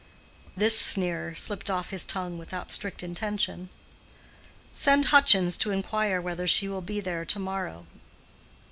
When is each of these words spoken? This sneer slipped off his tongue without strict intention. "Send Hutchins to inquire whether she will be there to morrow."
This 0.57 0.79
sneer 0.79 1.35
slipped 1.35 1.69
off 1.69 1.91
his 1.91 2.07
tongue 2.07 2.39
without 2.39 2.71
strict 2.71 3.03
intention. 3.03 3.69
"Send 4.73 5.05
Hutchins 5.13 5.57
to 5.59 5.69
inquire 5.69 6.19
whether 6.19 6.47
she 6.47 6.67
will 6.67 6.81
be 6.81 6.99
there 6.99 7.23
to 7.25 7.37
morrow." 7.39 7.85